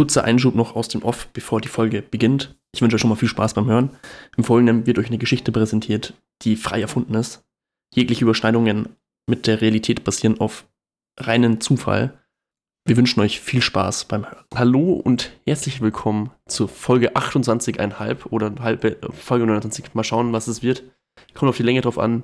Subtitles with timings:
[0.00, 2.58] Kurzer Einschub noch aus dem Off, bevor die Folge beginnt.
[2.74, 3.90] Ich wünsche euch schon mal viel Spaß beim Hören.
[4.34, 7.44] Im Folgenden wird euch eine Geschichte präsentiert, die frei erfunden ist.
[7.94, 8.96] Jegliche Überschneidungen
[9.28, 10.66] mit der Realität basieren auf
[11.18, 12.18] reinen Zufall.
[12.86, 14.46] Wir wünschen euch viel Spaß beim Hören.
[14.54, 19.92] Hallo und herzlich willkommen zur Folge 28,5 oder halbe, Folge 29.
[19.92, 20.82] Mal schauen, was es wird.
[21.34, 22.22] Kommt auf die Länge drauf an.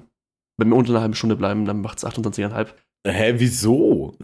[0.56, 2.68] Wenn wir unter einer halben Stunde bleiben, dann macht es 28,5.
[3.06, 4.16] Hä, wieso?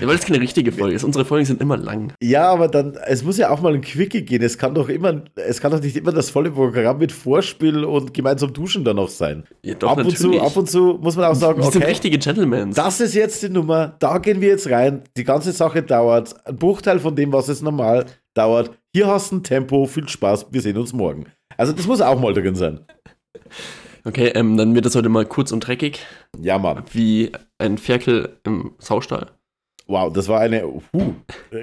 [0.00, 1.04] Ja, weil es keine richtige Folge ist.
[1.04, 2.12] Unsere Folgen sind immer lang.
[2.22, 4.42] Ja, aber dann, es muss ja auch mal ein Quickie gehen.
[4.42, 8.14] Es kann doch immer, es kann doch nicht immer das volle Programm mit Vorspiel und
[8.14, 9.44] gemeinsam duschen dann noch sein.
[9.62, 11.86] Ja, doch, ab und zu, ab und zu muss man auch sagen, wir okay, sind
[11.86, 12.72] richtige Gentlemen.
[12.72, 15.02] das ist jetzt die Nummer, da gehen wir jetzt rein.
[15.16, 18.70] Die ganze Sache dauert ein Bruchteil von dem, was es normal dauert.
[18.94, 21.26] Hier hast du ein Tempo, viel Spaß, wir sehen uns morgen.
[21.56, 22.80] Also das muss auch mal drin sein.
[24.06, 26.00] Okay, ähm, dann wird das heute mal kurz und dreckig.
[26.38, 26.84] Ja, Mann.
[26.92, 29.30] Wie ein Ferkel im Saustall.
[29.86, 30.80] Wow, das war eine uh,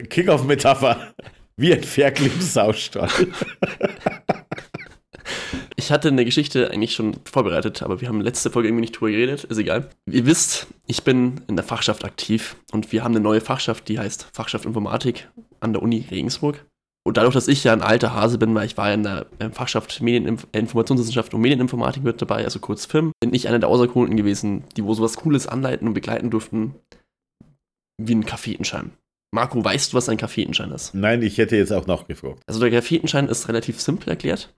[0.09, 1.13] Kick-Off-Metapher.
[1.57, 3.09] Wie ein Ferkel im Saustall.
[5.81, 9.09] Ich hatte eine Geschichte eigentlich schon vorbereitet, aber wir haben letzte Folge irgendwie nicht drüber
[9.09, 9.45] geredet.
[9.45, 9.89] Ist egal.
[10.05, 13.97] Ihr wisst, ich bin in der Fachschaft aktiv und wir haben eine neue Fachschaft, die
[13.97, 15.27] heißt Fachschaft Informatik
[15.59, 16.63] an der Uni Regensburg.
[17.03, 19.25] Und dadurch, dass ich ja ein alter Hase bin, weil ich war ja in der
[19.51, 24.17] Fachschaft Medieninf Informationswissenschaft und Medieninformatik mit dabei, also kurz FIM, bin ich einer der Auserkorenen
[24.17, 26.75] gewesen, die wo sowas Cooles anleiten und begleiten durften,
[27.99, 28.91] wie ein Kaffeetenschein.
[29.33, 30.93] Marco, weißt du, was ein Kaffeetenschein ist?
[30.93, 32.43] Nein, ich hätte jetzt auch nachgefragt.
[32.47, 34.53] Also der Kaffeetenschein ist relativ simpel erklärt.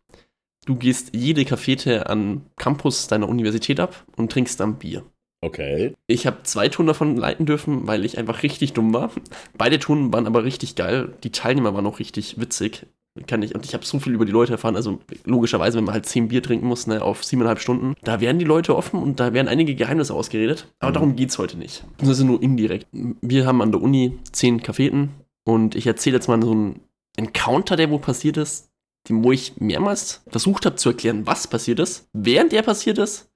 [0.66, 5.06] Du gehst jede Kaffeete an Campus deiner Universität ab und trinkst dann Bier.
[5.44, 5.94] Okay.
[6.08, 9.12] Ich habe zwei Touren davon leiten dürfen, weil ich einfach richtig dumm war.
[9.58, 11.14] Beide Touren waren aber richtig geil.
[11.24, 12.86] Die Teilnehmer waren auch richtig witzig.
[13.28, 14.76] Kann ich, und ich habe so viel über die Leute erfahren.
[14.76, 18.40] Also logischerweise, wenn man halt zehn Bier trinken muss, ne, auf siebeneinhalb Stunden, da werden
[18.40, 20.68] die Leute offen und da werden einige Geheimnisse ausgeredet.
[20.80, 20.94] Aber Mhm.
[20.94, 21.84] darum geht's heute nicht.
[22.00, 22.88] Das ist nur indirekt.
[22.92, 25.12] Wir haben an der Uni zehn Cafeten
[25.46, 26.80] und ich erzähle jetzt mal so einen
[27.18, 28.70] Encounter, der wo passiert ist,
[29.10, 33.30] dem, wo ich mehrmals versucht habe zu erklären, was passiert ist, während der passiert ist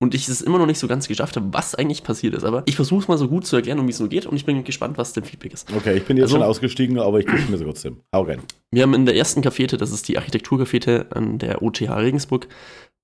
[0.00, 2.44] und ich es immer noch nicht so ganz geschafft habe, was eigentlich passiert ist.
[2.44, 4.36] Aber ich versuche es mal so gut zu erklären, um wie es nur geht und
[4.36, 5.72] ich bin gespannt, was dein Feedback ist.
[5.74, 8.00] Okay, ich bin jetzt Also- schon ausgestiegen, aber ich gebe mir trotzdem.
[8.14, 8.40] Hau rein.
[8.70, 12.48] Wir haben in der ersten Cafete, das ist die Architekturcafete an der OTH Regensburg,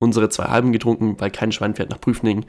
[0.00, 2.44] unsere zwei Halben getrunken, weil kein Schwein fährt nach Prüfning.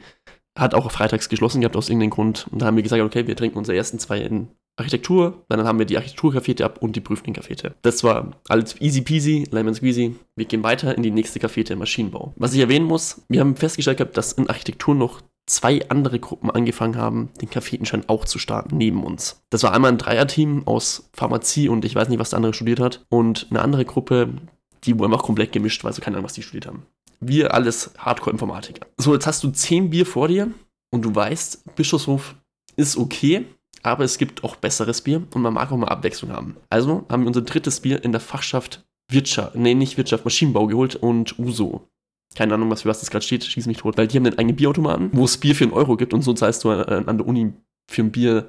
[0.58, 2.46] Hat auch freitags geschlossen gehabt aus irgendeinem Grund.
[2.50, 5.78] Und da haben wir gesagt, okay, wir trinken unsere ersten zwei in Architektur, dann haben
[5.78, 7.74] wir die Architekturcafete ab und die Prüfling-Cafete.
[7.82, 10.16] Das war alles easy peasy, lemon squeezy.
[10.34, 12.32] Wir gehen weiter in die nächste Cafete Maschinenbau.
[12.36, 16.50] Was ich erwähnen muss, wir haben festgestellt gehabt, dass in Architektur noch zwei andere Gruppen
[16.50, 19.42] angefangen haben, den Cafetenschein auch zu starten, neben uns.
[19.50, 22.80] Das war einmal ein Dreierteam aus Pharmazie und ich weiß nicht, was der andere studiert
[22.80, 23.04] hat.
[23.08, 24.30] Und eine andere Gruppe,
[24.84, 26.86] die wohl einfach komplett gemischt war, also keine Ahnung, was die studiert haben.
[27.20, 28.86] Wir alles Hardcore-Informatiker.
[28.96, 30.50] So, jetzt hast du zehn Bier vor dir
[30.90, 32.34] und du weißt, Bischofshof
[32.76, 33.44] ist okay,
[33.82, 36.56] aber es gibt auch besseres Bier und man mag auch mal Abwechslung haben.
[36.70, 40.96] Also haben wir unser drittes Bier in der Fachschaft Wirtschaft, nee, nicht Wirtschaft, Maschinenbau geholt
[40.96, 41.88] und Uso.
[42.34, 44.38] Keine Ahnung, was für was das gerade steht, schieß mich tot, weil die haben einen
[44.38, 47.18] eigenen Bierautomaten, wo es Bier für einen Euro gibt und so zahlst du äh, an
[47.18, 47.52] der Uni
[47.90, 48.48] für ein Bier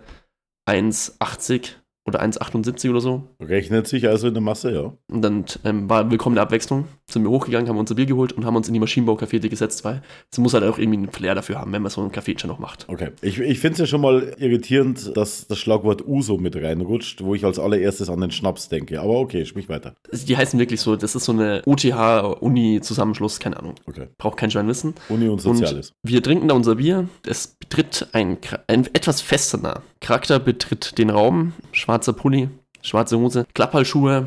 [0.70, 1.72] 1,80
[2.06, 3.24] oder 1,78 oder so.
[3.40, 4.94] Rechnet sich also in der Masse, ja.
[5.10, 6.86] Und dann ähm, war willkommene Abwechslung.
[7.10, 10.02] Sind wir hochgegangen, haben unser Bier geholt und haben uns in die Maschinenbau-Cafete gesetzt, weil
[10.32, 12.60] es muss halt auch irgendwie einen Flair dafür haben, wenn man so einen Kaffeechen noch
[12.60, 12.88] macht.
[12.90, 13.12] Okay.
[13.22, 17.36] Ich, ich finde es ja schon mal irritierend, dass das Schlagwort Uso mit reinrutscht, wo
[17.36, 19.00] ich als allererstes an den Schnaps denke.
[19.00, 19.96] Aber okay, sprich weiter.
[20.12, 23.76] Also Die heißen wirklich so, das ist so eine OTH-Uni-Zusammenschluss, keine Ahnung.
[23.88, 24.08] Okay.
[24.18, 24.94] Braucht kein Schwein wissen.
[25.10, 25.92] Uni und Soziales.
[26.04, 27.08] Und wir trinken da unser Bier.
[27.26, 28.38] Es betritt ein,
[28.68, 31.54] ein etwas festener Charakter, betritt den Raum.
[31.94, 32.50] Schwarzer Pulli,
[32.82, 34.26] schwarze Hose, Klapphalschuhe,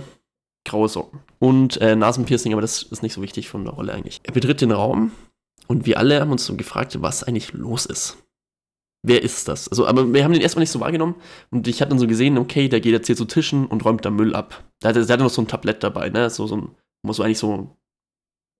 [0.64, 4.20] graue Socken und äh, Nasenpiercing, aber das ist nicht so wichtig von der Rolle eigentlich.
[4.22, 5.10] Er betritt den Raum
[5.66, 8.18] und wir alle haben uns so gefragt, was eigentlich los ist.
[9.02, 9.66] Wer ist das?
[9.66, 11.16] Also, aber wir haben den erstmal nicht so wahrgenommen
[11.50, 14.04] und ich habe dann so gesehen, okay, der geht jetzt hier zu Tischen und räumt
[14.04, 14.62] da Müll ab.
[14.78, 16.30] Da hatte, der hatte noch so ein Tablett dabei, ne?
[16.30, 16.68] So, so ein,
[17.12, 17.76] so eigentlich so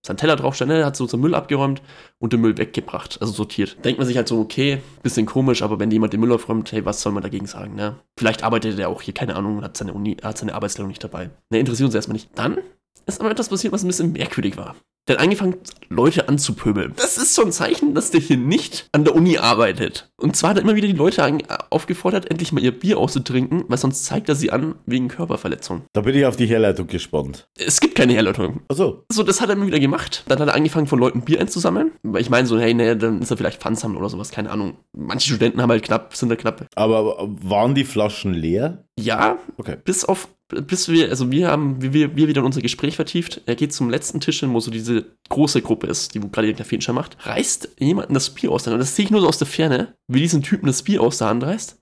[0.06, 0.84] sein Teller draufsteht, ne?
[0.84, 1.82] Hat so seinen Müll abgeräumt
[2.18, 3.84] und den Müll weggebracht, also sortiert.
[3.84, 6.84] Denkt man sich halt so, okay, bisschen komisch, aber wenn jemand den Müll aufräumt, hey,
[6.84, 7.96] was soll man dagegen sagen, ne?
[8.18, 11.30] Vielleicht arbeitet er auch hier, keine Ahnung, hat seine Uni, hat seine Arbeitskleidung nicht dabei.
[11.50, 12.30] Ne, interessiert uns erstmal nicht.
[12.34, 12.58] Dann
[13.06, 14.76] ist aber etwas passiert, was ein bisschen merkwürdig war.
[15.08, 15.54] Der hat angefangen,
[15.88, 16.94] Leute anzupöbeln.
[16.96, 20.10] Das ist so ein Zeichen, dass der hier nicht an der Uni arbeitet.
[20.16, 21.22] Und zwar hat er immer wieder die Leute
[21.70, 25.82] aufgefordert, endlich mal ihr Bier auszutrinken, weil sonst zeigt er sie an wegen Körperverletzung.
[25.92, 27.46] Da bin ich auf die Herleitung gespannt.
[27.56, 28.62] Es gibt keine Herleitung.
[28.66, 30.24] Achso, So, das hat er immer wieder gemacht.
[30.26, 31.92] Dann hat er angefangen, von Leuten Bier einzusammeln.
[32.02, 34.76] Weil ich meine so, hey, ne, dann ist er vielleicht Pfandsammler oder sowas, keine Ahnung.
[34.92, 36.66] Manche Studenten haben halt knapp, sind da knapp.
[36.74, 38.85] aber waren die Flaschen leer?
[38.98, 39.76] Ja, Okay.
[39.84, 43.42] bis auf, bis wir, also wir haben, wie wir, wir wieder unser Gespräch vertieft.
[43.46, 46.56] Er geht zum letzten Tisch hin, wo so diese große Gruppe ist, die gerade den
[46.56, 47.16] Kaffeeschein macht.
[47.26, 48.80] Reißt jemanden das Bier aus der Hand.
[48.80, 51.18] Und das sehe ich nur so aus der Ferne, wie diesen Typen das Bier aus
[51.18, 51.78] der Hand reißt.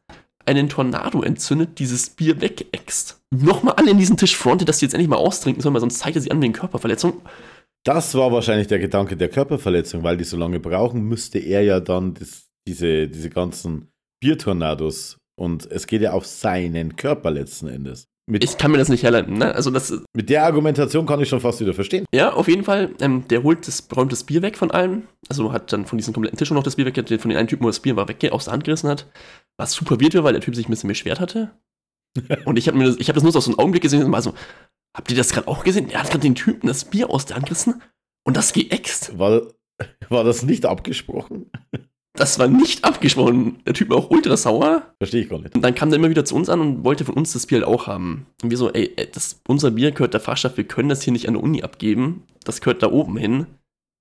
[0.47, 3.21] einen Tornado entzündet, dieses Bier wegäxt.
[3.31, 6.01] Nochmal alle in diesen Tisch frontet, dass die jetzt endlich mal austrinken sollen, weil sonst
[6.01, 7.15] zeigt er sie an wegen Körperverletzung.
[7.85, 11.81] Das war wahrscheinlich der Gedanke der Körperverletzung, weil die so lange brauchen, müsste er ja
[11.81, 13.89] dann das, diese, diese ganzen
[14.21, 18.09] Biertornados und es geht ja auf seinen Körper letzten Endes.
[18.27, 19.55] Mit, Ich kann mir das nicht herleiten, ne?
[19.55, 22.07] Also das, mit der Argumentation kann ich schon fast wieder verstehen.
[22.15, 25.07] ja, auf jeden Fall, ähm, der holt das, räumt das Bier weg von allen.
[25.29, 27.65] Also hat dann von diesem kompletten Tisch noch das Bier weg, von den einen Typen,
[27.65, 29.11] wo das Bier war, weg, aus der Hand gerissen hat.
[29.59, 31.51] Was super weird war, weil der Typ sich ein bisschen beschwert hatte.
[32.47, 34.03] Und ich habe mir das, ich habe das nur so aus so einem Augenblick gesehen
[34.05, 34.35] und war so,
[34.97, 35.91] habt ihr das gerade auch gesehen?
[35.91, 37.83] Er hat gerade den Typen das Bier aus der Hand gerissen
[38.25, 39.19] und das geäxt.
[39.19, 39.43] War,
[40.09, 41.51] war das nicht abgesprochen?
[42.17, 43.57] Das war nicht abgesprochen.
[43.67, 44.95] Der Typ war auch ultra sauer.
[44.99, 45.55] Verstehe ich gar nicht.
[45.55, 47.59] Und dann kam der immer wieder zu uns an und wollte von uns das Bier
[47.59, 48.27] halt auch haben.
[48.43, 51.13] Und wir so, ey, ey, das, unser Bier gehört der Fachschaft, wir können das hier
[51.13, 52.23] nicht an der Uni abgeben.
[52.45, 53.47] Das gehört da oben hin.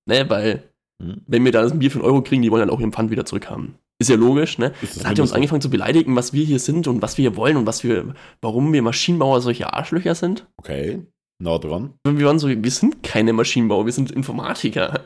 [0.06, 0.62] Ne, weil,
[1.02, 1.22] Hm.
[1.26, 3.10] wenn wir da das Bier für einen Euro kriegen, die wollen dann auch ihren Pfand
[3.10, 3.74] wieder zurückhaben.
[3.98, 4.72] Ist ja logisch, ne?
[4.98, 7.36] Dann hat er uns angefangen zu beleidigen, was wir hier sind und was wir hier
[7.36, 10.46] wollen und was wir, warum wir Maschinenbauer solche Arschlöcher sind.
[10.56, 11.02] Okay,
[11.42, 11.94] nah dran.
[12.06, 15.00] Wir waren so, wir sind keine Maschinenbauer, wir sind Informatiker.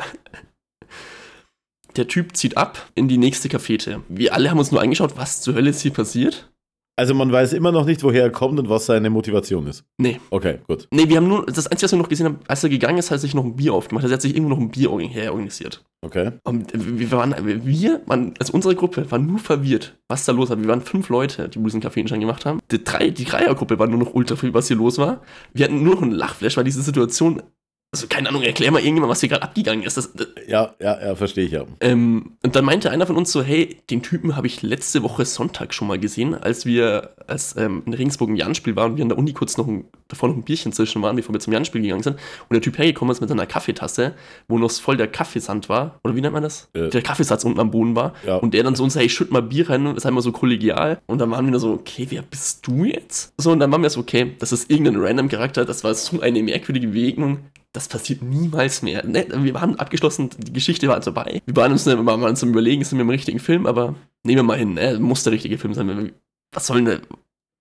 [1.99, 4.03] Der Typ zieht ab in die nächste Cafete.
[4.09, 6.49] Wir alle haben uns nur angeschaut, was zur Hölle ist hier passiert.
[6.97, 9.85] Also man weiß immer noch nicht, woher er kommt und was seine Motivation ist.
[9.99, 10.21] Nee.
[10.31, 10.89] Okay, gut.
[10.93, 13.11] Nee, wir haben nur, das Einzige, was wir noch gesehen haben, als er gegangen ist,
[13.11, 14.05] hat er sich noch ein Bier aufgemacht.
[14.05, 15.85] Er hat sich irgendwo noch ein Bier organ- herorganisiert.
[16.05, 16.33] Okay.
[16.45, 17.35] Und wir waren,
[17.65, 20.61] wir, waren, also unsere Gruppe war nur verwirrt, was da los war.
[20.61, 22.61] Wir waren fünf Leute, die diesen Kaffeeschein gemacht haben.
[22.71, 25.23] Die, drei, die Dreiergruppe war nur noch ultra viel, was hier los war.
[25.53, 27.43] Wir hatten nur noch einen Lachflash, weil diese Situation,
[27.91, 29.97] also keine Ahnung, erklär mal irgendjemand, was hier gerade abgegangen ist.
[29.97, 31.65] Das, das, Ja, ja, ja, verstehe ich ja.
[31.81, 35.25] ähm, und dann meinte einer von uns so, hey, den Typen habe ich letzte Woche
[35.25, 39.03] Sonntag schon mal gesehen, als wir, als ähm, in Regensburg ein Jan-Spiel waren und wir
[39.03, 41.55] an der Uni kurz noch ein, davor noch ein Bierchen zwischen waren, bevor wir zum
[41.55, 42.17] Jan-Spiel gegangen sind.
[42.17, 44.15] Und der Typ hergekommen ist mit seiner Kaffeetasse,
[44.49, 45.99] wo noch voll der Kaffeesand war.
[46.05, 46.69] Oder wie nennt man das?
[46.75, 46.91] Äh.
[46.91, 48.13] der Kaffeesatz unten am Boden war.
[48.27, 48.37] Ja.
[48.37, 51.01] Und der dann so uns, hey, schütt mal Bier rein, das ist einmal so kollegial.
[51.07, 53.33] Und dann waren wir nur so, okay, wer bist du jetzt?
[53.39, 56.21] So, und dann waren wir so, okay, das ist irgendein random Charakter, das war so
[56.21, 57.39] eine merkwürdige Begegnung.
[57.79, 59.07] Das passiert niemals mehr.
[59.07, 59.25] Ne?
[59.31, 61.43] Wir waren abgeschlossen, die Geschichte war also vorbei.
[61.47, 63.95] Wir waren uns, wir waren am Überlegen, sind wir im richtigen Film, aber
[64.25, 64.99] nehmen wir mal hin, ne?
[64.99, 66.13] muss der richtige Film sein.
[66.53, 67.03] Was soll denn,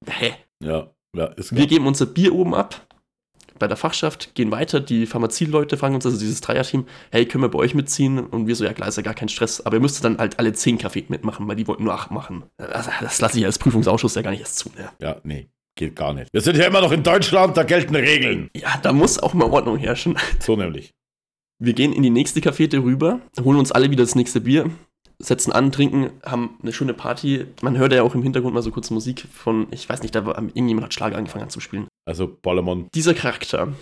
[0.10, 0.34] hä?
[0.64, 1.60] Ja, ja, ist klar.
[1.60, 2.88] Wir geben unser Bier oben ab
[3.60, 7.50] bei der Fachschaft, gehen weiter, die Pharmazieleute fragen uns, also dieses Dreierteam, hey, können wir
[7.50, 8.20] bei euch mitziehen?
[8.20, 10.40] Und wir so, ja klar, ist ja gar kein Stress, aber ihr müsst dann halt
[10.40, 12.46] alle zehn Kaffee mitmachen, weil die wollten nur acht machen.
[12.58, 14.70] Das, das lasse ich als Prüfungsausschuss ja gar nicht erst zu.
[14.76, 14.90] Ne?
[15.00, 16.34] Ja, nee, geht gar nicht.
[16.34, 18.50] Wir sind ja immer noch in Deutschland, da gelten Regeln.
[18.56, 20.18] Ja, da muss auch mal Ordnung herrschen.
[20.40, 20.94] So nämlich.
[21.60, 24.70] Wir gehen in die nächste Cafete rüber, holen uns alle wieder das nächste Bier,
[25.18, 27.46] setzen an, trinken, haben eine schöne Party.
[27.62, 30.26] Man hört ja auch im Hintergrund mal so kurz Musik von, ich weiß nicht, da
[30.26, 31.88] war irgendjemand hat Schlager angefangen an zu spielen.
[32.06, 33.74] Also Ballermann, Dieser Charakter,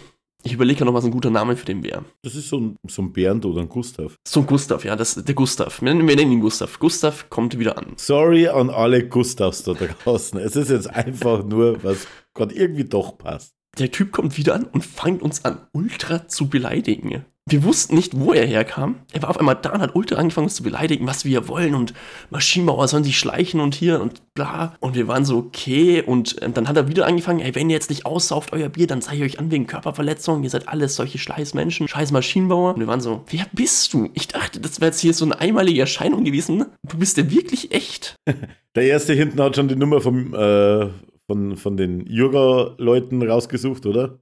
[0.46, 2.06] ich überlege ja noch, was ein guter Name für den wäre.
[2.22, 4.16] das ist so ein, so ein Bernd oder ein Gustav.
[4.28, 5.82] So ein Gustav, ja, das der Gustav.
[5.82, 6.80] Wir nennen, wir nennen ihn Gustav.
[6.80, 7.94] Gustav kommt wieder an.
[7.98, 10.40] Sorry an alle Gustavs da draußen.
[10.40, 13.56] Es ist jetzt einfach nur, was gerade irgendwie doch passt.
[13.80, 17.26] Der Typ kommt wieder an und fängt uns an, ultra zu beleidigen.
[17.48, 18.96] Wir wussten nicht, wo er herkam.
[19.14, 21.76] Er war auf einmal da und hat ultra angefangen, uns zu beleidigen, was wir wollen
[21.76, 21.94] und
[22.32, 24.76] Maschinenbauer sollen sich schleichen und hier und bla.
[24.80, 26.02] Und wir waren so, okay.
[26.02, 28.88] Und ähm, dann hat er wieder angefangen, ey, wenn ihr jetzt nicht aussauft euer Bier,
[28.88, 30.42] dann zeige ich euch an wegen Körperverletzung.
[30.42, 32.74] Ihr seid alles solche scheiß Menschen, scheiß Maschinenbauer.
[32.74, 34.10] Und wir waren so, wer bist du?
[34.16, 36.66] Ich dachte, das wäre jetzt hier so eine einmalige Erscheinung gewesen.
[36.90, 38.16] Du bist ja wirklich echt.
[38.76, 40.88] Der erste hinten hat schon die Nummer vom, äh,
[41.28, 44.18] von, von den Jura-Leuten rausgesucht, oder?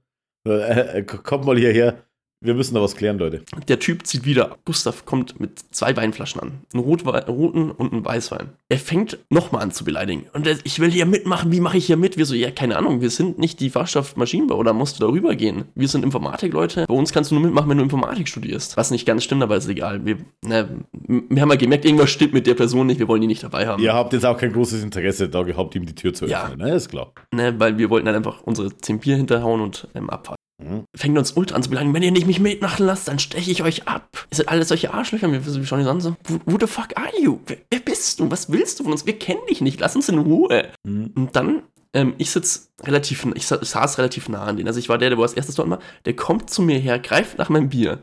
[0.46, 2.04] Äh, äh, kommt mal hierher.
[2.44, 3.42] Wir müssen da was klären, Leute.
[3.68, 4.58] Der Typ zieht wieder ab.
[4.66, 6.52] Gustav kommt mit zwei Weinflaschen an.
[6.74, 8.50] Einen Rotwe roten und einen Weißwein.
[8.68, 10.26] Er fängt nochmal an zu beleidigen.
[10.34, 11.50] Und er, ich will hier mitmachen.
[11.52, 12.18] Wie mache ich hier mit?
[12.18, 13.00] Wir so, ja, keine Ahnung.
[13.00, 14.62] Wir sind nicht die Fachschaft Maschinenbau.
[14.62, 15.64] Da musst du darüber gehen.
[15.74, 16.84] Wir sind Informatikleute.
[16.86, 18.76] Bei uns kannst du nur mitmachen, wenn du Informatik studierst.
[18.76, 20.04] Was nicht ganz stimmt, aber ist egal.
[20.04, 22.98] Wir, ne, wir haben ja gemerkt, irgendwas stimmt mit der Person nicht.
[23.00, 23.82] Wir wollen die nicht dabei haben.
[23.82, 26.44] Ihr habt jetzt auch kein großes Interesse da gehabt, ihm die Tür zu Ja.
[26.44, 26.58] öffnen.
[26.58, 26.74] Ne?
[26.74, 27.12] Ist klar.
[27.32, 30.36] Ne, weil wir wollten dann einfach unsere 10 Bier hinterhauen und ähm, abfahren.
[30.64, 30.84] Mhm.
[30.96, 33.62] fängt uns ultra an zu beleidigen, wenn ihr nicht mich mitmachen lasst, dann steche ich
[33.62, 34.08] euch ab.
[34.30, 36.16] Ihr seid alle solche Arschlöcher, wir, schauen uns an so,
[36.46, 37.40] who, the fuck are you?
[37.46, 38.30] Wer, wer bist du?
[38.30, 39.04] Was willst du von uns?
[39.06, 40.68] Wir kennen dich nicht, lass uns in Ruhe.
[40.84, 41.12] Mhm.
[41.14, 44.88] Und dann, ähm, ich sitz relativ, ich sa- saß relativ nah an den, also ich
[44.88, 47.48] war der, der wo als erstes dort war, der kommt zu mir her, greift nach
[47.50, 48.02] meinem Bier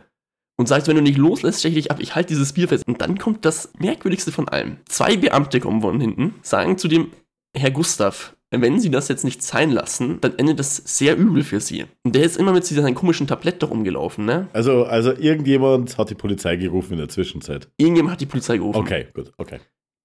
[0.60, 2.84] und sagt, wenn du nicht loslässt, steche ich dich ab, ich halte dieses Bier fest.
[2.88, 4.78] Und dann kommt das Merkwürdigste von allem.
[4.88, 7.12] Zwei Beamte kommen von hinten, sagen zu dem
[7.58, 11.62] Herr Gustav, wenn Sie das jetzt nicht sein lassen, dann endet das sehr übel für
[11.62, 11.86] Sie.
[12.04, 14.50] Und der ist immer mit seinem komischen Tablett da rumgelaufen, ne?
[14.52, 17.70] Also, also irgendjemand hat die Polizei gerufen in der Zwischenzeit.
[17.78, 18.80] Irgendjemand hat die Polizei gerufen.
[18.80, 19.60] Okay, gut, okay.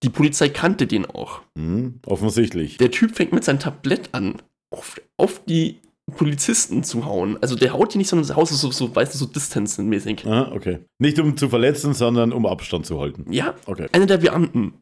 [0.05, 1.41] Die Polizei kannte den auch.
[1.57, 2.01] Mhm.
[2.07, 2.77] Offensichtlich.
[2.77, 4.37] Der Typ fängt mit seinem Tablett an,
[4.71, 5.81] auf, auf die
[6.17, 7.37] Polizisten zu hauen.
[7.41, 10.25] Also der haut die nicht, sondern der haut so, so, weißt du, so distanzenmäßig.
[10.27, 10.81] Aha, okay.
[11.01, 13.25] Nicht um zu verletzen, sondern um Abstand zu halten.
[13.33, 13.89] Ja, Okay.
[13.93, 14.75] einer der Beamten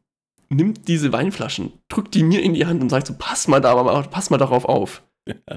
[0.56, 3.75] nimmt diese Weinflaschen, drückt die mir in die Hand und sagt so, pass mal da,
[4.02, 5.02] pass mal darauf auf.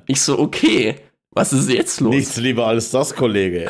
[0.07, 0.95] Ich so, okay,
[1.31, 2.13] was ist jetzt los?
[2.13, 3.69] Nichts lieber als das, Kollege.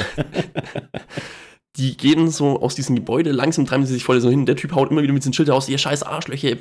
[1.77, 4.45] die gehen so aus diesem Gebäude, langsam treiben sie sich voll so hin.
[4.45, 6.57] Der Typ haut immer wieder mit den Schildern aus, ihr scheiß Arschlöcher,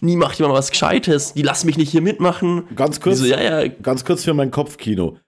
[0.00, 2.64] nie macht jemand was Gescheites, die lassen mich nicht hier mitmachen.
[2.74, 3.68] Ganz kurz, so, ja, ja.
[3.68, 5.18] ganz kurz für mein Kopfkino.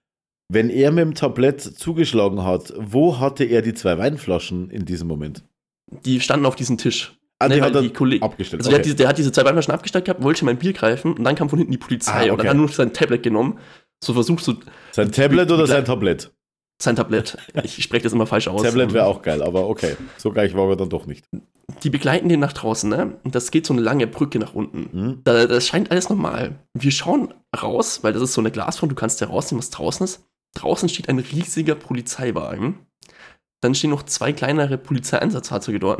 [0.47, 5.07] Wenn er mit dem Tablett zugeschlagen hat, wo hatte er die zwei Weinflaschen in diesem
[5.07, 5.43] Moment?
[6.05, 7.17] Die standen auf diesem Tisch.
[7.39, 8.61] Ah, die Ne, hat die Kollegen- abgestellt.
[8.61, 8.81] Also der, okay.
[8.81, 11.35] hat diese, der hat diese zwei Weinflaschen abgestellt gehabt, wollte mein Bier greifen und dann
[11.35, 12.47] kam von hinten die Polizei Ah, und dann okay.
[12.47, 13.59] hat er nur sein Tablet genommen,
[14.03, 14.55] so versucht so
[14.91, 16.31] sein Tablet oder sein Tablett?
[16.81, 17.37] sein Tablet.
[17.63, 18.61] Ich spreche das immer falsch aus.
[18.61, 19.95] Tablet wäre auch geil, aber okay.
[20.17, 21.25] So gleich war er dann doch nicht.
[21.83, 23.17] Die begleiten den nach draußen, ne?
[23.23, 24.89] Und das geht so eine lange Brücke nach unten.
[24.91, 25.21] Hm?
[25.23, 26.59] Da, das scheint alles normal.
[26.73, 30.03] Wir schauen raus, weil das ist so eine Glasfront, du kannst ja rausnehmen, was draußen
[30.03, 30.25] ist.
[30.53, 32.79] Draußen steht ein riesiger Polizeiwagen.
[33.65, 35.99] Dann stehen noch zwei kleinere Polizeieinsatzfahrzeuge dort.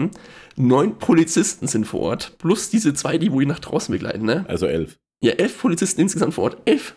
[0.55, 4.45] Neun Polizisten sind vor Ort, plus diese zwei, die wo ihn nach draußen begleiten, ne?
[4.47, 4.99] Also elf.
[5.23, 6.57] Ja, elf Polizisten insgesamt vor Ort.
[6.65, 6.95] Elf.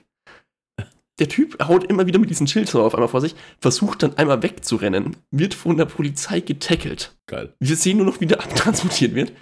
[1.20, 4.18] Der Typ haut immer wieder mit diesem Schild so auf einmal vor sich, versucht dann
[4.18, 7.16] einmal wegzurennen, wird von der Polizei getackelt.
[7.26, 7.54] Geil.
[7.60, 9.32] Wir sehen nur noch, wie der abtransportiert wird.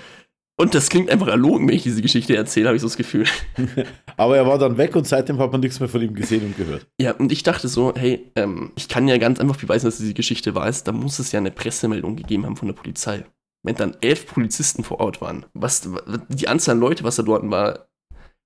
[0.58, 3.26] Und das klingt einfach erlogen, wenn ich diese Geschichte erzähle, habe ich so das Gefühl.
[4.16, 6.56] Aber er war dann weg und seitdem hat man nichts mehr von ihm gesehen und
[6.56, 6.86] gehört.
[6.98, 10.14] Ja, und ich dachte so, hey, ähm, ich kann ja ganz einfach beweisen, dass diese
[10.14, 10.88] Geschichte wahr ist.
[10.88, 13.26] Da muss es ja eine Pressemeldung gegeben haben von der Polizei.
[13.62, 15.88] Wenn dann elf Polizisten vor Ort waren, was
[16.28, 17.88] die Anzahl an Leute, was da dort war,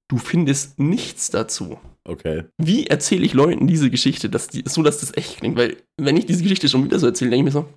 [0.09, 1.79] du findest nichts dazu.
[2.05, 2.45] Okay.
[2.59, 5.57] Wie erzähle ich Leuten diese Geschichte, dass die, so dass das echt klingt?
[5.57, 7.69] Weil, wenn ich diese Geschichte schon wieder so erzähle, denke ich mir so,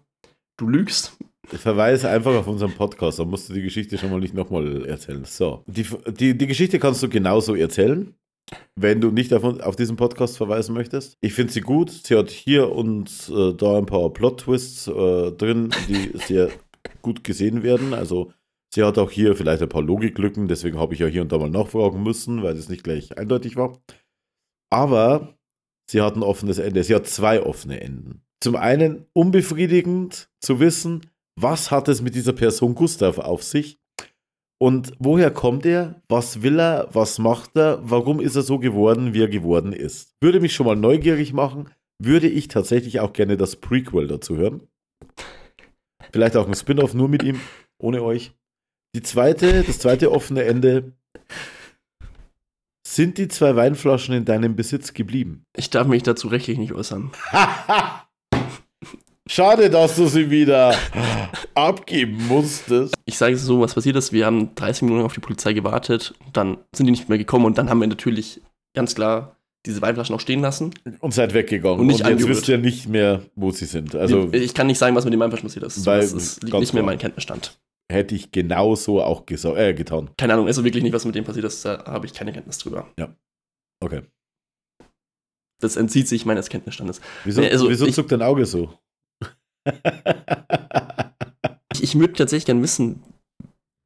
[0.58, 1.18] du lügst.
[1.48, 5.26] Verweise einfach auf unseren Podcast, dann musst du die Geschichte schon mal nicht nochmal erzählen.
[5.26, 5.64] So.
[5.68, 8.16] Die, die, die Geschichte kannst du genauso erzählen,
[8.76, 11.18] wenn du nicht auf, auf diesen Podcast verweisen möchtest.
[11.22, 11.90] Ich finde sie gut.
[11.92, 16.50] Sie hat hier und äh, da ein paar Plot-Twists äh, drin, die sehr
[17.02, 17.94] gut gesehen werden.
[17.94, 18.32] Also
[18.74, 21.38] sie hat auch hier vielleicht ein paar Logiklücken, deswegen habe ich ja hier und da
[21.38, 23.78] mal nachfragen müssen, weil es nicht gleich eindeutig war.
[24.72, 25.38] Aber
[25.90, 26.84] sie hat ein offenes Ende.
[26.84, 28.24] Sie hat zwei offene Enden.
[28.42, 31.02] Zum einen unbefriedigend zu wissen,
[31.36, 33.80] was hat es mit dieser Person Gustav auf sich?
[34.62, 36.02] Und woher kommt er?
[36.08, 36.88] Was will er?
[36.94, 37.80] Was macht er?
[37.84, 40.16] Warum ist er so geworden, wie er geworden ist?
[40.22, 41.70] Würde mich schon mal neugierig machen.
[42.02, 44.68] Würde ich tatsächlich auch gerne das Prequel dazu hören.
[46.14, 47.42] Vielleicht auch ein Spin-off nur mit ihm,
[47.78, 48.32] ohne euch.
[48.96, 50.94] Die zweite, das zweite offene Ende.
[52.88, 55.46] Sind die zwei Weinflaschen in deinem Besitz geblieben?
[55.58, 57.12] Ich darf mich dazu rechtlich nicht äußern.
[59.30, 60.76] Schade, dass du sie wieder
[61.56, 62.94] abgeben musstest.
[63.06, 66.14] Ich sage es so, was passiert ist, wir haben 30 Minuten auf die Polizei gewartet,
[66.34, 68.42] dann sind die nicht mehr gekommen und dann haben wir natürlich
[68.76, 70.72] ganz klar diese Weinflaschen auch stehen lassen.
[71.00, 71.80] Und seid weggegangen.
[71.80, 72.30] Und nicht jetzt angerührt.
[72.30, 73.96] wisst ihr nicht mehr, wo sie sind.
[73.96, 75.86] Also ich kann nicht sagen, was mit den Weinflaschen passiert ist.
[75.86, 77.58] Weil- das liegt nicht mehr in meinem Kenntnisstand.
[77.90, 80.10] hätte ich genauso auch äh, getan.
[80.18, 82.58] Keine Ahnung, also wirklich nicht, was mit dem passiert ist, da habe ich keine Kenntnis
[82.58, 82.90] drüber.
[83.82, 84.02] Okay.
[85.62, 87.00] Das entzieht sich meines Kenntnisstandes.
[87.24, 88.74] Wieso, Nee, also wieso ich- zuckt dein Auge so?
[91.74, 93.04] Ich, ich würde tatsächlich gerne wissen,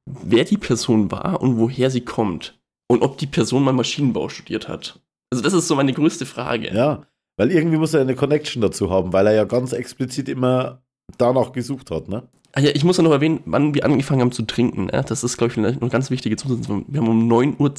[0.06, 2.60] wer die Person war und woher sie kommt.
[2.90, 5.02] Und ob die Person mal Maschinenbau studiert hat.
[5.32, 6.74] Also das ist so meine größte Frage.
[6.74, 7.04] ja,
[7.38, 10.82] weil irgendwie muss er eine Connection dazu haben, weil er ja ganz explizit immer
[11.18, 12.24] danach gesucht hat, ne?
[12.54, 14.86] Ah ja, ich muss ja noch erwähnen, wann wir angefangen haben zu trinken.
[14.86, 15.04] Ne?
[15.08, 16.68] Das ist, glaube ich, eine ganz wichtige Zusatz.
[16.68, 17.74] Wir haben um 9 Uhr,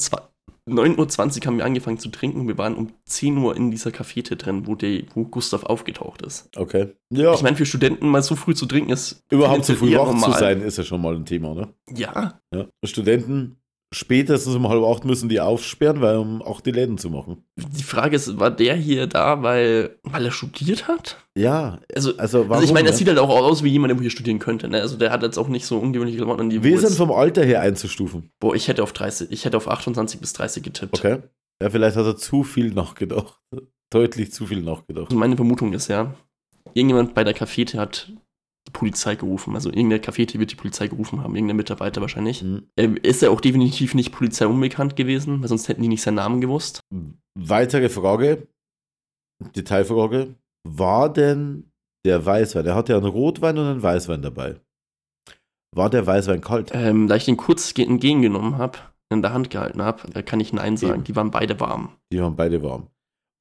[0.69, 2.47] 9.20 Uhr haben wir angefangen zu trinken.
[2.47, 6.49] Wir waren um 10 Uhr in dieser Cafete drin, wo, der, wo Gustav aufgetaucht ist.
[6.55, 6.93] Okay.
[7.09, 10.15] Ja, Ich meine, für Studenten mal so früh zu trinken ist überhaupt so früh wach
[10.21, 11.73] zu sein, ist ja schon mal ein Thema, ne?
[11.93, 12.65] Ja, Ja.
[12.83, 13.58] Studenten
[13.93, 17.43] spätestens um halb acht müssen die aufsperren, weil um auch die Läden zu machen.
[17.57, 21.17] die Frage ist, war der hier da, weil, weil er studiert hat?
[21.35, 22.51] Ja, Also, also warum?
[22.53, 22.89] also ich meine, ne?
[22.91, 24.67] das sieht halt auch aus wie jemand, der hier studieren könnte.
[24.67, 24.81] Ne?
[24.81, 27.43] Also der hat jetzt auch nicht so ungewöhnliche Klamotten an die Wir sind vom Alter
[27.43, 28.31] her einzustufen.
[28.39, 30.99] Boah, ich hätte auf 30, ich hätte auf 28 bis 30 getippt.
[30.99, 31.19] Okay.
[31.61, 33.39] Ja, vielleicht hat er zu viel nachgedacht.
[33.91, 35.07] Deutlich zu viel nachgedacht.
[35.07, 36.13] Also meine Vermutung ist ja,
[36.75, 38.11] irgendjemand bei der Cafete hat
[38.71, 39.55] Polizei gerufen.
[39.55, 42.43] Also irgendeine Cafete wird die Polizei gerufen haben, irgendein Mitarbeiter wahrscheinlich.
[42.43, 42.67] Mhm.
[42.77, 46.15] Ähm, ist er auch definitiv nicht Polizei unbekannt gewesen, weil sonst hätten die nicht seinen
[46.15, 46.81] Namen gewusst.
[47.35, 48.47] Weitere Frage,
[49.55, 50.35] Detailfrage.
[50.67, 51.71] War denn
[52.05, 54.59] der Weißwein, er hatte ja einen Rotwein und einen Weißwein dabei.
[55.75, 56.71] War der Weißwein kalt?
[56.73, 60.51] Ähm, da ich den kurz ge- entgegengenommen habe, in der Hand gehalten habe, kann ich
[60.53, 60.95] Nein sagen.
[60.95, 61.03] Eben.
[61.05, 61.89] Die waren beide warm.
[62.11, 62.87] Die waren beide warm.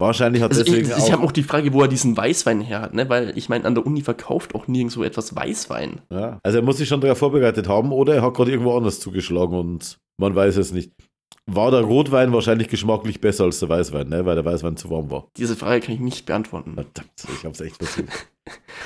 [0.00, 2.80] Wahrscheinlich hat Also ich, deswegen ich habe auch, die Frage, wo er diesen Weißwein her
[2.82, 3.08] hat, ne?
[3.08, 6.02] weil ich meine, an der Uni verkauft auch nirgendwo etwas Weißwein.
[6.10, 9.00] ja, also er muss sich schon darauf vorbereitet haben oder er hat gerade irgendwo anders
[9.00, 10.92] zugeschlagen und man weiß es nicht.
[11.46, 14.24] war der Rotwein wahrscheinlich geschmacklich besser als der Weißwein, ne?
[14.24, 15.26] weil der Weißwein zu warm war.
[15.36, 16.74] Diese Frage kann ich nicht beantworten.
[16.74, 18.28] Verdammt, ich hab's echt versucht.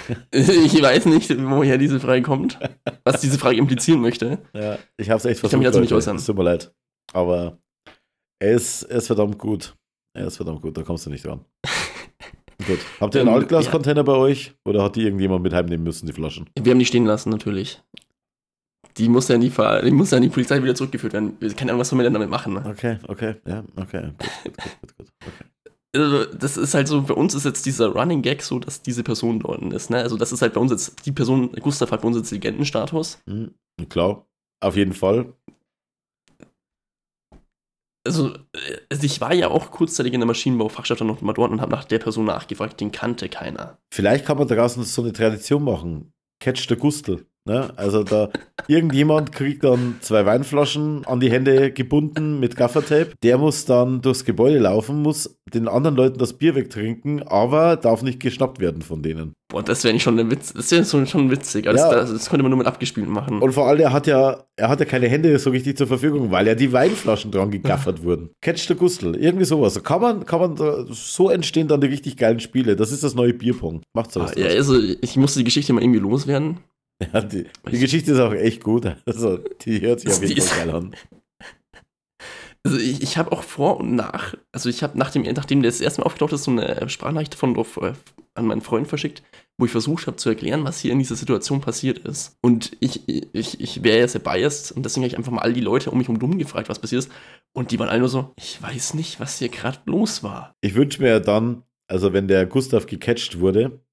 [0.33, 2.59] ich weiß nicht, woher diese Frage kommt,
[3.05, 4.39] was diese Frage implizieren möchte.
[4.55, 5.59] Ja, ich hab's echt Ich kann versucht.
[5.59, 6.17] mich dazu nicht äußern.
[6.17, 6.73] Es tut mir leid.
[7.13, 7.59] Aber
[8.41, 9.75] er ist, er ist verdammt gut.
[10.15, 11.45] Er ist verdammt gut, da kommst du nicht dran.
[12.67, 12.79] gut.
[13.01, 14.55] Habt ihr einen Ähm, Altglas-Container bei euch?
[14.65, 16.49] Oder hat die irgendjemand mit heimnehmen müssen, die Flaschen?
[16.61, 17.83] Wir haben die stehen lassen, natürlich.
[18.99, 21.39] Die muss ja in die, die, muss ja in die Polizei wieder zurückgeführt werden.
[21.57, 22.53] Keine Ahnung, was sollen wir denn damit machen?
[22.53, 22.63] Ne?
[22.67, 24.11] Okay, okay, ja, okay.
[24.19, 25.13] Gut, gut, gut, gut.
[25.27, 25.45] Okay.
[25.95, 29.03] Also, das ist halt so, bei uns ist jetzt dieser Running Gag so, dass diese
[29.03, 29.91] Person dort ist.
[29.91, 29.99] Ne?
[29.99, 33.19] Also, das ist halt bei uns jetzt, die Person, Gustav hat bei uns jetzt Legendenstatus.
[33.29, 33.53] Hm,
[33.89, 34.27] klar,
[34.61, 35.33] auf jeden Fall.
[38.05, 41.73] Also, äh, ich war ja auch kurzzeitig in der Maschinenbaufachschaft noch mal dort und habe
[41.73, 43.79] nach der Person nachgefragt, den kannte keiner.
[43.93, 46.13] Vielleicht kann man draußen so eine Tradition machen.
[46.41, 47.27] Catch the Gustel.
[47.45, 47.73] Ne?
[47.77, 48.31] Also da
[48.69, 53.13] irgendjemand kriegt dann zwei Weinflaschen an die Hände gebunden mit Gaffertape.
[53.23, 58.03] Der muss dann durchs Gebäude laufen, muss den anderen Leuten das Bier wegtrinken, aber darf
[58.03, 59.35] nicht geschnappt werden von denen.
[59.53, 60.53] Boah, das wäre nicht schon ein Witz.
[60.55, 61.69] Das wäre schon, witzig.
[61.69, 61.93] Also, Ja.
[61.95, 63.39] das, das könnte man nur mit abgespielten machen.
[63.41, 66.31] Und vor allem, er hat ja, er hat ja keine Hände so richtig zur Verfügung,
[66.31, 68.31] weil ja die Weinflaschen dran gegaffert wurden.
[68.41, 69.81] Catch the Gustel, irgendwie sowas.
[69.85, 72.75] Kann man, kann man, da- so entstehen dann die richtig geilen Spiele.
[72.77, 73.83] Das ist das neue Bierpong.
[73.95, 74.33] Macht sowas.
[74.37, 76.59] Ah, ja, also, ich musste die Geschichte mal irgendwie loswerden.
[77.13, 78.87] Ja, die, die Geschichte ist auch echt gut.
[79.07, 80.95] Also, die hört sich auf jeden Fall geil an.
[82.65, 85.81] Also ich, ich habe auch vor und nach, also ich habe nachdem, nachdem der das
[85.81, 87.93] erste Mal aufgetaucht ist, so eine Sprachnachricht von äh,
[88.35, 89.23] an meinen Freund verschickt,
[89.59, 92.37] wo ich versucht habe zu erklären, was hier in dieser Situation passiert ist.
[92.41, 95.53] Und ich, ich, ich wäre ja sehr biased und deswegen habe ich einfach mal all
[95.53, 97.13] die Leute um mich herum dumm gefragt, was passiert ist.
[97.53, 100.55] Und die waren alle nur so, ich weiß nicht, was hier gerade los war.
[100.61, 103.85] Ich wünsche mir ja dann, also wenn der Gustav gecatcht wurde,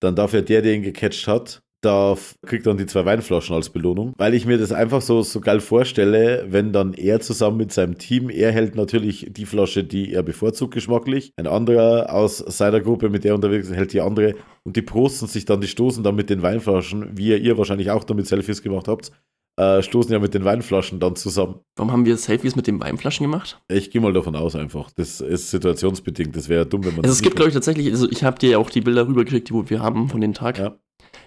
[0.00, 3.70] dann darf ja der, der ihn gecatcht hat, darf, kriegt dann die zwei Weinflaschen als
[3.70, 7.72] Belohnung, weil ich mir das einfach so, so geil vorstelle, wenn dann er zusammen mit
[7.72, 12.80] seinem Team, er hält natürlich die Flasche, die er bevorzugt geschmacklich, ein anderer aus seiner
[12.80, 14.34] Gruppe, mit der er unterwegs ist, hält die andere
[14.64, 18.04] und die prosten sich dann, die stoßen dann mit den Weinflaschen, wie ihr, wahrscheinlich auch
[18.04, 19.12] damit Selfies gemacht habt,
[19.58, 21.60] äh, stoßen ja mit den Weinflaschen dann zusammen.
[21.76, 23.60] Warum haben wir Selfies mit den Weinflaschen gemacht?
[23.68, 24.90] Ich gehe mal davon aus einfach.
[24.92, 26.34] Das ist situationsbedingt.
[26.34, 28.38] Das wäre dumm, wenn man Also das es gibt, glaube ich, tatsächlich, also ich habe
[28.38, 30.58] dir ja auch die Bilder rübergekriegt, die wir haben von dem Tag.
[30.58, 30.78] Ja.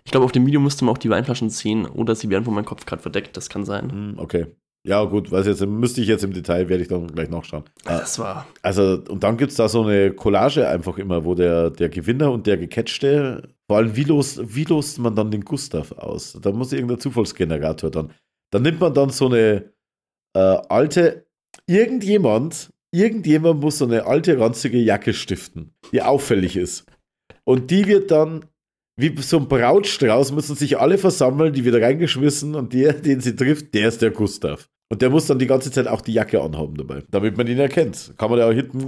[0.06, 2.54] Ich glaube, auf dem Video müsste man auch die Weinflaschen sehen oder sie werden von
[2.54, 3.92] meinem Kopf gerade verdeckt, das kann sein.
[3.92, 4.46] Hm, Okay.
[4.88, 7.64] Ja, gut, weiß jetzt, müsste ich jetzt im Detail, werde ich dann gleich nachschauen.
[7.86, 11.34] Ah, Das war, Also, und dann gibt es da so eine Collage einfach immer, wo
[11.34, 15.42] der, der Gewinner und der Gecatchte, vor allem, wie lost, wie lost man dann den
[15.44, 16.38] Gustav aus?
[16.40, 18.12] Da muss irgendein Zufallsgenerator dann.
[18.52, 19.74] Dann nimmt man dann so eine
[20.36, 21.26] äh, alte,
[21.66, 26.86] irgendjemand, irgendjemand muss so eine alte, ranzige Jacke stiften, die auffällig ist.
[27.44, 28.46] Und die wird dann,
[28.98, 33.36] wie so ein Brautstrauß, müssen sich alle versammeln, die wird reingeschmissen und der, den sie
[33.36, 34.68] trifft, der ist der Gustav.
[34.88, 37.58] Und der muss dann die ganze Zeit auch die Jacke anhaben dabei, damit man ihn
[37.58, 38.14] erkennt.
[38.20, 38.86] Kann man ja auch hinten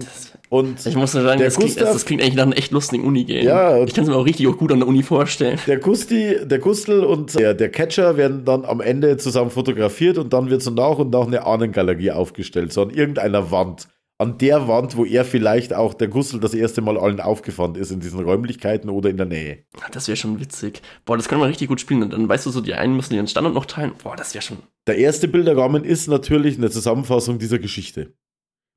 [0.49, 2.71] und ich muss nur sagen, Der das klingt, Gustav- das klingt eigentlich nach einem echt
[2.71, 3.43] lustigen Uni-Game.
[3.43, 5.59] Ja, ich kann es mir auch richtig auch gut an der Uni vorstellen.
[5.65, 10.31] der Gusti, der Gustel und der, der Catcher werden dann am Ende zusammen fotografiert und
[10.33, 13.87] dann wird so nach und nach eine Ahnengalerie aufgestellt, so an irgendeiner Wand.
[14.19, 17.91] An der Wand, wo er vielleicht auch der Gustel das erste Mal allen aufgefahren ist,
[17.91, 19.65] in diesen Räumlichkeiten oder in der Nähe.
[19.91, 20.81] Das wäre schon witzig.
[21.05, 22.01] Boah, das können wir richtig gut spielen.
[22.01, 23.93] Und dann weißt du so, die einen müssen ihren Standort noch teilen.
[24.01, 24.57] Boah, das wäre schon.
[24.87, 28.13] Der erste Bilderrahmen ist natürlich eine Zusammenfassung dieser Geschichte.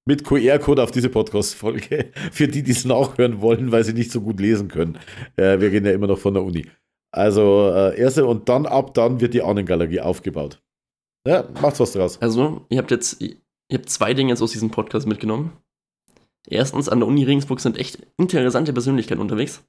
[0.06, 4.20] Mit QR-Code auf diese Podcast-Folge, für die, die es nachhören wollen, weil sie nicht so
[4.20, 4.98] gut lesen können.
[5.36, 6.66] Äh, wir gehen ja immer noch von der Uni.
[7.12, 10.62] Also, äh, erste und dann ab dann wird die Ahnengalerie aufgebaut.
[11.26, 12.20] Ja, macht's was draus.
[12.20, 13.22] Also, ihr habt jetzt,
[13.70, 15.56] ihr habt zwei Dinge jetzt aus diesem Podcast mitgenommen.
[16.46, 19.64] Erstens, an der Uni Regensburg sind echt interessante Persönlichkeiten unterwegs.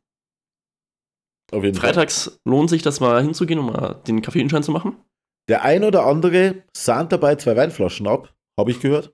[1.51, 1.93] Auf jeden Fall.
[1.93, 4.95] Freitags lohnt sich das mal hinzugehen, um mal den Kaffeeschein zu machen.
[5.49, 9.13] Der ein oder andere sahnt dabei zwei Weinflaschen ab, habe ich gehört.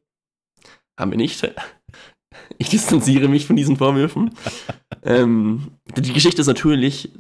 [0.99, 1.53] Haben wir nicht.
[2.59, 4.35] Ich distanziere mich von diesen Vorwürfen.
[5.03, 7.11] ähm, die Geschichte ist natürlich,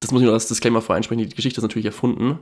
[0.00, 2.38] das muss ich noch als Disclaimer voreinsprechen, die Geschichte ist natürlich erfunden.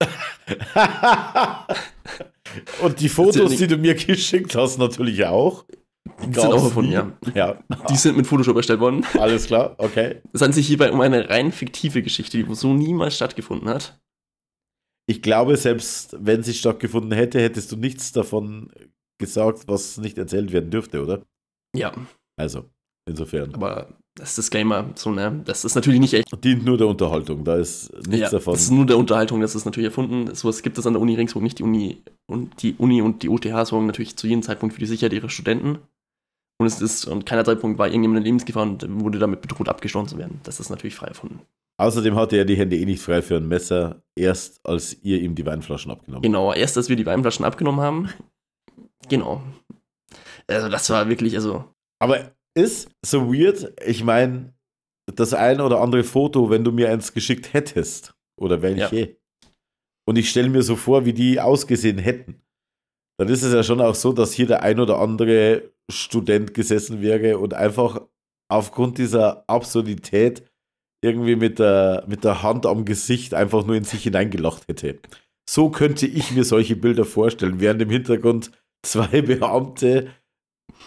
[2.82, 5.64] und die Fotos, die du mir geschickt hast, natürlich auch.
[6.26, 7.12] Die sind auch erfunden, ja.
[7.34, 9.04] Ja, Die sind mit Photoshop erstellt worden.
[9.18, 10.20] alles klar, okay.
[10.32, 14.00] Es handelt sich hierbei um eine rein fiktive Geschichte, die so niemals stattgefunden hat.
[15.08, 18.72] Ich glaube, selbst wenn sie stattgefunden hätte, hättest du nichts davon
[19.18, 21.22] gesagt, was nicht erzählt werden dürfte, oder?
[21.74, 21.92] Ja,
[22.36, 22.70] Also,
[23.06, 23.54] insofern.
[23.54, 26.28] aber das Disclaimer, so, ne, das ist natürlich nicht echt.
[26.44, 28.52] Dient nur der Unterhaltung, da ist nichts ja, davon.
[28.52, 30.34] Das ist nur der Unterhaltung, das ist natürlich erfunden.
[30.34, 31.58] Sowas gibt es an der Uni Regensburg nicht.
[31.58, 34.86] Die Uni und die Uni und die OTH sorgen natürlich zu jedem Zeitpunkt für die
[34.86, 35.78] Sicherheit ihrer Studenten.
[36.58, 40.08] Und es ist, und keiner Zeitpunkt war irgendjemand in Lebensgefahr und wurde damit bedroht, abgestochen
[40.08, 40.40] zu werden.
[40.44, 41.40] Das ist natürlich frei erfunden.
[41.78, 45.34] Außerdem hatte er die Hände eh nicht frei für ein Messer, erst als ihr ihm
[45.34, 46.24] die Weinflaschen abgenommen habt.
[46.24, 48.10] Genau, erst als wir die Weinflaschen abgenommen haben,
[49.08, 49.42] Genau.
[50.46, 51.64] Also das war wirklich, also.
[51.98, 54.54] Aber ist so weird, ich meine,
[55.06, 59.06] das ein oder andere Foto, wenn du mir eins geschickt hättest, oder welche, ja.
[60.08, 62.42] und ich stelle mir so vor, wie die ausgesehen hätten,
[63.18, 67.02] dann ist es ja schon auch so, dass hier der ein oder andere Student gesessen
[67.02, 68.00] wäre und einfach
[68.50, 70.42] aufgrund dieser Absurdität
[71.04, 75.00] irgendwie mit der, mit der Hand am Gesicht einfach nur in sich hineingelacht hätte.
[75.48, 78.52] So könnte ich mir solche Bilder vorstellen, während im Hintergrund
[78.84, 80.08] zwei Beamte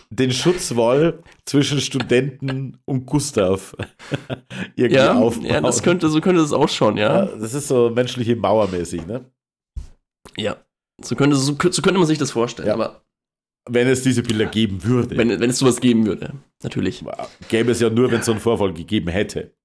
[0.10, 3.76] den Schutzwall zwischen Studenten und Gustav
[4.76, 5.46] irgendwie ja, aufbauen.
[5.46, 7.26] Ja, das könnte, so könnte es ausschauen, ja.
[7.26, 7.36] ja.
[7.38, 9.26] Das ist so menschliche Mauermäßig, ne?
[10.38, 10.58] Ja.
[11.02, 12.74] So könnte, so, so könnte man sich das vorstellen, ja.
[12.74, 13.02] aber.
[13.68, 15.18] Wenn es diese Bilder geben würde.
[15.18, 17.04] Wenn, wenn es sowas geben würde, natürlich.
[17.50, 19.56] Gäbe es ja nur, wenn es so einen Vorfall gegeben hätte.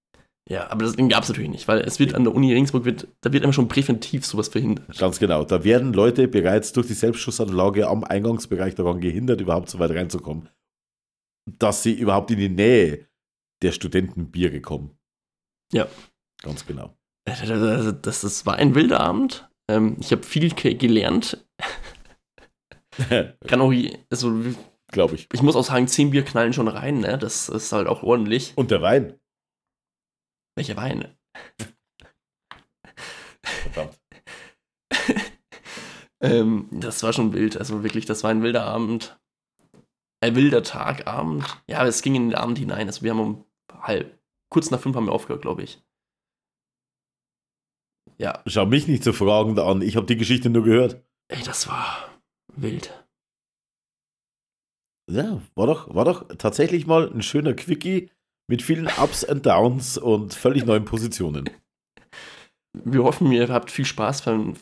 [0.49, 3.07] Ja, aber das gab es natürlich nicht, weil es wird an der Uni Regensburg, wird,
[3.21, 4.99] da wird immer schon präventiv sowas verhindert.
[4.99, 5.45] Ganz genau.
[5.45, 10.49] Da werden Leute bereits durch die Selbstschussanlage am Eingangsbereich daran gehindert, überhaupt so weit reinzukommen,
[11.47, 13.07] dass sie überhaupt in die Nähe
[13.63, 14.99] der Studentenbiere kommen.
[15.73, 15.87] Ja.
[16.43, 16.97] Ganz genau.
[17.25, 19.49] Das, das war ein wilder Abend.
[19.71, 21.45] Ähm, ich habe viel gelernt.
[23.47, 23.73] Kann auch,
[24.11, 24.41] also,
[24.89, 25.29] glaube ich.
[25.33, 27.19] Ich muss auch sagen, 10 Bier knallen schon rein, ne?
[27.19, 28.53] Das ist halt auch ordentlich.
[28.57, 29.20] Und der Wein.
[30.61, 31.17] Welche Weine?
[33.43, 33.99] Verdammt.
[36.21, 37.57] ähm, das war schon wild.
[37.57, 39.19] Also wirklich, das war ein wilder Abend.
[40.23, 41.63] Ein wilder Tagabend.
[41.67, 42.89] Ja, aber es ging in den Abend hinein.
[42.89, 44.21] Also wir haben um halb,
[44.51, 45.83] kurz nach fünf haben wir aufgehört, glaube ich.
[48.19, 48.43] Ja.
[48.45, 49.81] Schau mich nicht so fragend an.
[49.81, 51.03] Ich habe die Geschichte nur gehört.
[51.29, 52.21] Ey, das war
[52.53, 52.93] wild.
[55.11, 58.11] Ja, war doch, war doch tatsächlich mal ein schöner Quickie
[58.51, 61.49] mit vielen Ups und Downs und völlig neuen Positionen.
[62.75, 64.55] Wir hoffen, ihr habt viel Spaß beim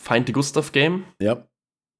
[0.00, 1.04] Find the Gustav Game.
[1.20, 1.48] Ja.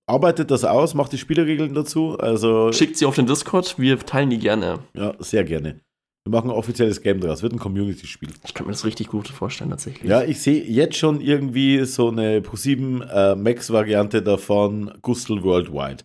[0.07, 2.19] Arbeitet das aus, macht die Spielregeln dazu.
[2.19, 4.81] Also Schickt sie auf den Discord, wir teilen die gerne.
[4.95, 5.81] Ja, sehr gerne.
[6.25, 8.29] Wir machen ein offizielles Game draus, wird ein Community-Spiel.
[8.45, 10.09] Ich kann mir das richtig gut vorstellen, tatsächlich.
[10.09, 16.05] Ja, ich sehe jetzt schon irgendwie so eine Pro7 äh, Max-Variante davon, Gustel Worldwide.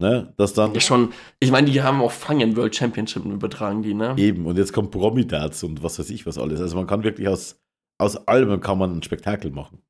[0.00, 0.32] Ne?
[0.36, 0.74] Das dann.
[0.74, 1.12] Ja, schon.
[1.40, 4.14] Ich meine, die haben auch Fangen World Championship übertragen, die, ne?
[4.16, 6.60] Eben, und jetzt kommt Promidarts und was weiß ich was alles.
[6.60, 7.60] Also man kann wirklich aus,
[8.00, 9.82] aus allem kann man ein Spektakel machen.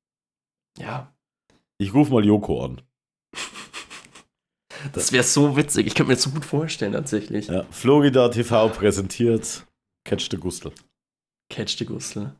[0.78, 1.14] Ja.
[1.76, 2.80] Ich rufe mal Joko an.
[4.94, 5.86] das wäre so witzig.
[5.86, 7.48] Ich könnte mir das so gut vorstellen, tatsächlich.
[7.48, 9.66] Ja, Florida TV präsentiert
[10.04, 10.72] Catch the Gustel.
[11.50, 12.34] Catch the Gustel.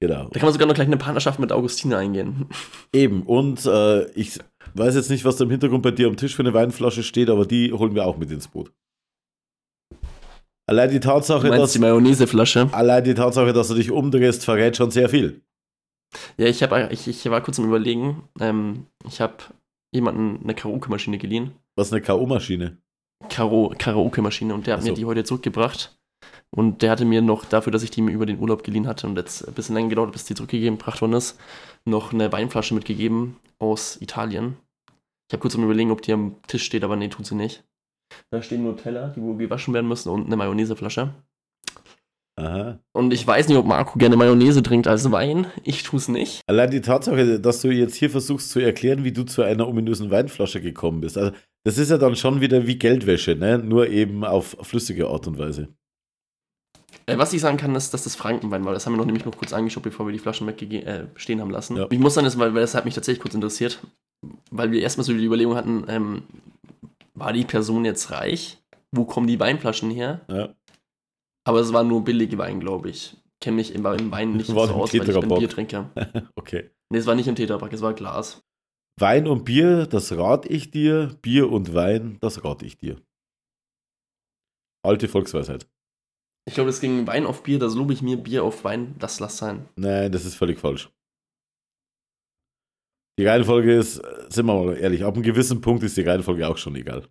[0.00, 0.28] Genau.
[0.30, 2.46] Da kann man sogar noch gleich eine Partnerschaft mit Augustine eingehen.
[2.92, 4.38] Eben, und äh, ich
[4.74, 7.28] weiß jetzt nicht, was da im Hintergrund bei dir am Tisch für eine Weinflasche steht,
[7.28, 8.72] aber die holen wir auch mit ins Boot.
[10.66, 11.72] Allein die Tatsache, du dass.
[11.72, 12.68] die Mayonnaiseflasche.
[12.72, 15.42] Allein die Tatsache, dass du dich umdrehst, verrät schon sehr viel.
[16.38, 18.22] Ja, ich, hab, ich, ich war kurz am Überlegen.
[18.40, 19.34] Ähm, ich habe
[19.92, 21.52] jemanden eine Karaoke-Maschine geliehen.
[21.76, 22.76] Was ist eine K.O.-Maschine?
[23.28, 24.88] Karaoke-Maschine und der hat so.
[24.88, 25.99] mir die heute zurückgebracht.
[26.56, 29.06] Und der hatte mir noch dafür, dass ich die mir über den Urlaub geliehen hatte
[29.06, 31.38] und jetzt ein bisschen länger gedauert, bis die zurückgegeben gebracht worden ist,
[31.84, 34.56] noch eine Weinflasche mitgegeben aus Italien.
[35.28, 37.62] Ich habe kurz am überlegen, ob die am Tisch steht, aber nee, tut sie nicht.
[38.30, 41.14] Da stehen nur Teller, die wohl gewaschen werden müssen und eine Mayonnaiseflasche.
[42.36, 42.78] Aha.
[42.92, 45.46] Und ich weiß nicht, ob Marco gerne Mayonnaise trinkt als Wein.
[45.62, 46.40] Ich tue es nicht.
[46.48, 50.10] Allein die Tatsache, dass du jetzt hier versuchst zu erklären, wie du zu einer ominösen
[50.10, 51.18] Weinflasche gekommen bist.
[51.18, 51.32] Also,
[51.64, 53.58] das ist ja dann schon wieder wie Geldwäsche, ne?
[53.58, 55.68] Nur eben auf flüssige Art und Weise.
[57.10, 58.72] Äh, was ich sagen kann, ist, dass das Frankenwein war.
[58.72, 61.50] Das haben wir noch nämlich noch kurz angeschaut, bevor wir die Flaschen äh, stehen haben
[61.50, 61.76] lassen.
[61.76, 61.86] Ja.
[61.90, 63.80] Ich muss sagen, das, weil, weil das hat mich tatsächlich kurz interessiert,
[64.50, 66.22] weil wir erstmal so die Überlegung hatten, ähm,
[67.14, 68.58] war die Person jetzt reich?
[68.92, 70.20] Wo kommen die Weinflaschen her?
[70.28, 70.54] Ja.
[71.44, 73.16] Aber es war nur billige Wein, glaube ich.
[73.40, 75.90] Kenne mich im, im Wein nicht war so aus, weil ich bin Biertrinker.
[76.36, 76.70] okay.
[76.90, 78.42] Nee, es war nicht im Tetrapack, es war Glas.
[78.98, 81.16] Wein und Bier, das rate ich dir.
[81.22, 82.96] Bier und Wein, das rate ich dir.
[84.82, 85.66] Alte Volksweisheit.
[86.46, 89.20] Ich glaube, es ging Wein auf Bier, das lobe ich mir, Bier auf Wein, das
[89.20, 89.68] lass sein.
[89.76, 90.90] Nein, das ist völlig falsch.
[93.18, 93.96] Die Reihenfolge ist,
[94.32, 97.06] sind wir mal ehrlich, ab einem gewissen Punkt ist die Reihenfolge auch schon egal.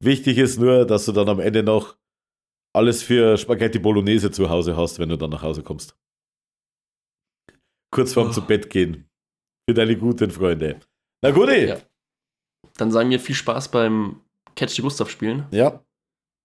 [0.00, 1.96] Wichtig ist nur, dass du dann am Ende noch
[2.76, 5.96] alles für Spaghetti Bolognese zu Hause hast, wenn du dann nach Hause kommst.
[7.90, 8.32] Kurz vorm oh.
[8.32, 9.08] zu Bett gehen.
[9.68, 10.78] Für deine guten Freunde.
[11.22, 11.80] Na gut, ja.
[12.76, 14.20] Dann sagen wir viel Spaß beim
[14.54, 15.46] Catch the Gustav spielen.
[15.50, 15.82] Ja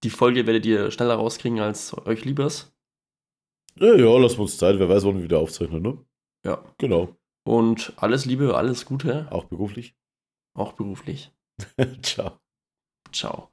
[0.04, 2.74] die Folge werdet ihr schneller rauskriegen, als euch lieb ist.
[3.80, 4.78] Ja, ja, lassen wir uns Zeit.
[4.78, 5.98] Wer weiß, wann wir wieder aufzeichnen, ne?
[6.46, 6.64] Ja.
[6.78, 7.16] Genau.
[7.46, 9.28] Und alles Liebe, alles Gute.
[9.32, 9.96] Auch beruflich?
[10.56, 11.32] Auch beruflich.
[12.02, 12.40] Ciao.
[13.12, 13.53] Ciao.